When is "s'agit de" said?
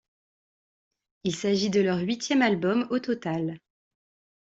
1.35-1.79